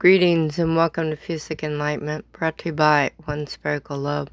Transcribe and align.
Greetings 0.00 0.58
and 0.58 0.76
welcome 0.76 1.10
to 1.10 1.16
Fusic 1.16 1.62
Enlightenment, 1.62 2.32
brought 2.32 2.56
to 2.56 2.70
you 2.70 2.72
by 2.72 3.10
One 3.26 3.46
Spherical 3.46 3.98
Love. 3.98 4.28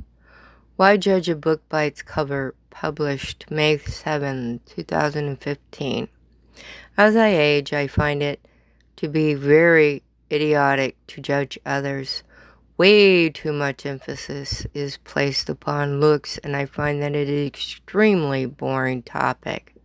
Why 0.78 0.96
Judge 0.96 1.28
a 1.28 1.36
Book 1.36 1.62
by 1.67 1.83
Its 1.83 2.01
Cover, 2.01 2.55
published 2.70 3.51
May 3.51 3.77
7, 3.77 4.61
2015. 4.66 6.08
As 6.95 7.17
I 7.17 7.27
age, 7.27 7.74
I 7.74 7.88
find 7.88 8.23
it 8.23 8.39
to 8.95 9.09
be 9.09 9.34
very 9.34 10.04
idiotic 10.32 10.95
to 11.08 11.20
judge 11.20 11.60
others. 11.66 12.24
Way 12.78 13.30
too 13.30 13.52
much 13.52 13.86
emphasis 13.86 14.66
is 14.74 14.96
placed 14.96 15.50
upon 15.50 16.00
looks, 16.00 16.38
and 16.38 16.56
I 16.56 16.66
find 16.66 17.02
that 17.02 17.14
it 17.14 17.28
is 17.28 17.42
an 17.42 17.46
extremely 17.48 18.46
boring 18.46 19.04
topic. 19.04 19.76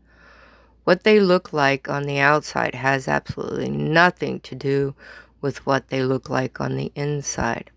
What 0.84 1.02
they 1.02 1.18
look 1.18 1.52
like 1.52 1.88
on 1.88 2.04
the 2.04 2.20
outside 2.20 2.76
has 2.76 3.08
absolutely 3.08 3.68
nothing 3.68 4.38
to 4.42 4.54
do 4.54 4.94
with 5.42 5.66
what 5.66 5.88
they 5.88 6.02
look 6.02 6.30
like 6.30 6.60
on 6.60 6.76
the 6.76 6.90
inside. 6.94 7.70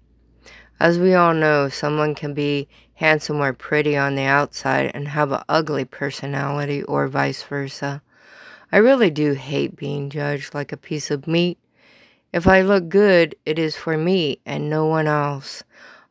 As 0.80 1.00
we 1.00 1.14
all 1.14 1.34
know, 1.34 1.68
someone 1.68 2.16
can 2.16 2.34
be 2.34 2.68
handsome 2.96 3.42
or 3.42 3.54
pretty 3.54 3.98
on 3.98 4.16
the 4.16 4.24
outside 4.24 4.92
and 4.94 5.08
have 5.08 5.32
an 5.32 5.44
ugly 5.50 5.86
personality, 5.86 6.84
or 6.84 7.08
vice 7.08 7.44
versa. 7.44 8.02
I 8.72 8.78
really 8.78 9.10
do 9.10 9.34
hate 9.34 9.76
being 9.76 10.10
judged 10.10 10.54
like 10.54 10.72
a 10.72 10.78
piece 10.78 11.12
of 11.12 11.28
meat. 11.28 11.58
If 12.34 12.48
I 12.48 12.62
look 12.62 12.90
good, 12.90 13.36
it 13.46 13.58
is 13.58 13.76
for 13.76 13.98
me 13.98 14.40
and 14.46 14.70
no 14.70 14.86
one 14.86 15.08
else. 15.08 15.64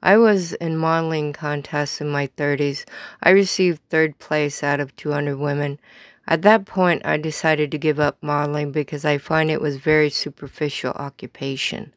I 0.03 0.19
was 0.19 0.53
in 0.55 0.77
modeling 0.77 1.33
contests 1.33 2.01
in 2.01 2.09
my 2.09 2.27
30s. 2.29 2.85
I 3.23 3.31
received 3.31 3.81
third 3.89 4.19
place 4.19 4.63
out 4.63 4.81
of 4.81 4.95
200 4.97 5.37
women. 5.37 5.79
At 6.27 6.43
that 6.43 6.65
point, 6.65 7.05
I 7.05 7.19
decided 7.19 7.71
to 7.71 7.79
give 7.79 8.01
up 8.01 8.17
modeling 8.23 8.73
because 8.73 9.05
I 9.05 9.19
find 9.19 9.51
it 9.51 9.61
was 9.61 9.77
very 9.77 10.09
superficial 10.09 10.93
occupation. 10.93 11.93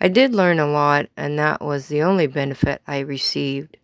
I 0.00 0.08
did 0.08 0.34
learn 0.34 0.58
a 0.58 0.66
lot, 0.66 1.06
and 1.16 1.38
that 1.38 1.60
was 1.60 1.88
the 1.88 2.02
only 2.02 2.26
benefit 2.26 2.80
I 2.86 3.00
received. 3.00 3.76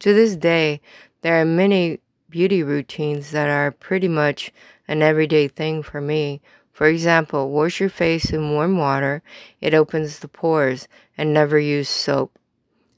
To 0.00 0.12
this 0.12 0.36
day, 0.36 0.80
there 1.22 1.40
are 1.40 1.46
many 1.46 2.00
beauty 2.28 2.62
routines 2.62 3.30
that 3.30 3.48
are 3.48 3.70
pretty 3.70 4.08
much 4.08 4.52
an 4.88 5.00
everyday 5.00 5.48
thing 5.48 5.82
for 5.82 6.00
me. 6.00 6.42
For 6.72 6.86
example, 6.86 7.50
wash 7.50 7.80
your 7.80 7.88
face 7.88 8.32
in 8.32 8.52
warm 8.52 8.76
water, 8.76 9.22
it 9.60 9.72
opens 9.72 10.18
the 10.18 10.28
pores, 10.28 10.88
and 11.16 11.32
never 11.32 11.58
use 11.58 11.88
soap. 11.88 12.38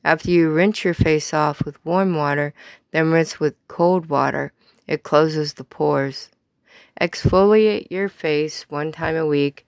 After 0.05 0.31
you 0.31 0.51
rinse 0.51 0.85
your 0.85 0.95
face 0.95 1.33
off 1.33 1.65
with 1.65 1.85
warm 1.85 2.15
water, 2.17 2.55
then 2.91 3.11
rinse 3.11 3.41
with 3.41 3.55
cold 3.69 4.07
water. 4.07 4.53
It 4.87 5.03
closes 5.03 5.55
the 5.55 5.65
pores. 5.65 6.31
Exfoliate 7.01 7.91
your 7.91 8.09
face 8.09 8.67
one 8.69 8.93
time 8.93 9.17
a 9.17 9.27
week. 9.27 9.67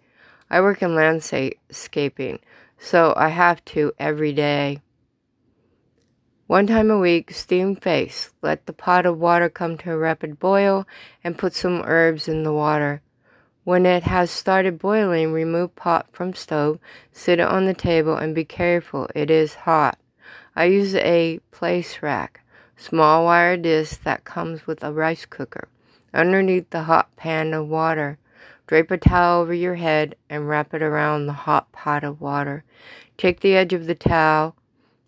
I 0.50 0.60
work 0.60 0.82
in 0.82 0.94
landscaping, 0.94 2.38
so 2.78 3.14
I 3.16 3.28
have 3.28 3.64
to 3.66 3.92
every 3.98 4.32
day. 4.32 4.80
One 6.46 6.68
time 6.68 6.92
a 6.92 6.98
week, 6.98 7.32
steam 7.32 7.74
face. 7.74 8.30
Let 8.40 8.66
the 8.66 8.72
pot 8.72 9.06
of 9.06 9.18
water 9.18 9.48
come 9.48 9.76
to 9.78 9.90
a 9.90 9.98
rapid 9.98 10.38
boil 10.38 10.86
and 11.24 11.36
put 11.36 11.54
some 11.54 11.82
herbs 11.84 12.28
in 12.28 12.44
the 12.44 12.52
water. 12.52 13.02
When 13.64 13.84
it 13.84 14.04
has 14.04 14.30
started 14.30 14.78
boiling, 14.78 15.32
remove 15.32 15.74
pot 15.74 16.06
from 16.12 16.34
stove, 16.34 16.78
sit 17.10 17.40
it 17.40 17.48
on 17.48 17.64
the 17.64 17.74
table 17.74 18.16
and 18.16 18.32
be 18.32 18.44
careful, 18.44 19.08
it 19.12 19.28
is 19.28 19.54
hot. 19.54 19.98
I 20.54 20.66
use 20.66 20.94
a 20.94 21.40
place 21.50 22.00
rack 22.00 22.42
small 22.76 23.24
wire 23.24 23.56
disc 23.56 24.02
that 24.02 24.24
comes 24.24 24.66
with 24.66 24.84
a 24.84 24.92
rice 24.92 25.26
cooker. 25.26 25.68
Underneath 26.12 26.70
the 26.70 26.84
hot 26.84 27.14
pan 27.16 27.52
of 27.52 27.68
water, 27.68 28.18
drape 28.66 28.90
a 28.90 28.96
towel 28.96 29.42
over 29.42 29.54
your 29.54 29.76
head 29.76 30.16
and 30.28 30.48
wrap 30.48 30.74
it 30.74 30.82
around 30.82 31.26
the 31.26 31.32
hot 31.32 31.72
pot 31.72 32.04
of 32.04 32.20
water. 32.20 32.64
Take 33.16 33.40
the 33.40 33.56
edge 33.56 33.72
of 33.72 33.86
the 33.86 33.94
towel 33.94 34.56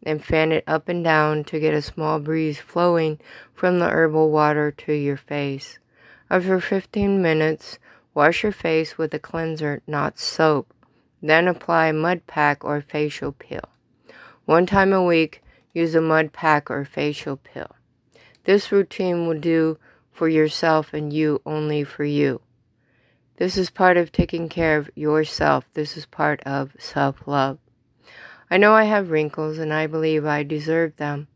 and 0.02 0.24
fan 0.24 0.52
it 0.52 0.64
up 0.66 0.89
and 0.89 1.02
down 1.02 1.44
to 1.44 1.61
get 1.61 1.74
a 1.74 1.83
small 1.83 2.20
breeze 2.20 2.58
flowing 2.58 3.19
from 3.55 3.78
the 3.78 3.89
herbal 3.89 4.30
water 4.30 4.70
to 4.70 4.92
your 4.92 5.17
face. 5.17 5.79
After 6.30 6.61
15 6.61 7.20
minutes, 7.20 7.79
wash 8.14 8.42
your 8.42 8.52
face 8.52 8.98
with 8.98 9.12
a 9.14 9.18
cleanser, 9.18 9.83
not 9.86 10.18
soap. 10.18 10.73
Then 11.23 11.48
apply 11.48 11.90
mud 11.92 12.27
pack 12.27 12.64
or 12.64 12.80
facial 12.80 13.33
peel. 13.33 13.68
One 14.45 14.67
time 14.67 14.92
a 14.92 15.02
week, 15.02 15.42
use 15.73 15.95
a 15.95 16.01
mud 16.01 16.33
pack 16.33 16.70
or 16.70 16.84
facial 16.84 17.36
peel. 17.36 17.77
This 18.45 18.73
routine 18.73 19.27
will 19.27 19.39
do 19.39 19.79
for 20.12 20.29
yourself 20.29 20.92
and 20.92 21.12
you 21.12 21.40
only 21.45 21.84
for 21.84 22.05
you. 22.05 22.40
This 23.36 23.56
is 23.56 23.70
part 23.70 23.96
of 23.96 24.11
taking 24.11 24.48
care 24.48 24.77
of 24.77 24.90
yourself. 24.96 25.64
This 25.74 25.96
is 25.96 26.06
part 26.06 26.42
of 26.42 26.73
self 26.79 27.27
love. 27.27 27.58
I 28.51 28.56
know 28.56 28.73
I 28.73 28.84
have 28.84 29.11
wrinkles 29.11 29.58
and 29.58 29.73
I 29.73 29.86
believe 29.86 30.24
I 30.24 30.42
deserve 30.42 30.96
them. 30.96 31.29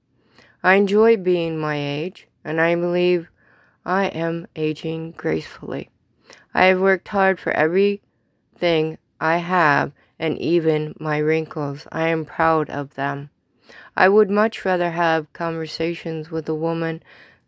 I 0.64 0.74
enjoy 0.74 1.16
being 1.16 1.58
my 1.58 1.76
age 1.76 2.26
and 2.44 2.60
I 2.60 2.74
believe 2.74 3.28
I 3.84 4.06
am 4.06 4.46
aging 4.56 5.12
gracefully. 5.12 5.90
I 6.54 6.66
have 6.66 6.80
worked 6.80 7.08
hard 7.08 7.38
for 7.38 7.52
everything 7.52 8.98
I 9.20 9.36
have 9.36 9.92
and 10.18 10.38
even 10.38 10.94
my 10.98 11.18
wrinkles. 11.18 11.86
I 11.92 12.08
am 12.08 12.24
proud 12.24 12.70
of 12.70 12.94
them. 12.94 13.30
I 13.96 14.08
would 14.08 14.30
much 14.30 14.64
rather 14.64 14.92
have 14.92 15.32
conversations 15.32 16.30
with 16.30 16.48
a 16.48 16.54
woman 16.54 17.02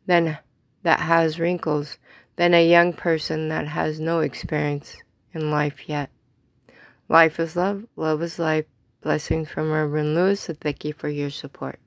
than 0.06 0.38
that 0.82 1.00
has 1.00 1.40
wrinkles 1.40 1.98
than 2.36 2.54
a 2.54 2.68
young 2.68 2.92
person 2.92 3.48
that 3.48 3.68
has 3.68 4.00
no 4.00 4.20
experience 4.20 4.96
in 5.32 5.50
life 5.50 5.88
yet. 5.88 6.10
Life 7.08 7.38
is 7.38 7.56
love, 7.56 7.86
love 7.96 8.22
is 8.22 8.38
life. 8.38 8.66
Blessings 9.00 9.50
from 9.50 9.70
Reverend 9.70 10.14
Lewis, 10.14 10.48
and 10.48 10.58
thank 10.58 10.82
you 10.82 10.94
for 10.94 11.10
your 11.10 11.28
support. 11.28 11.78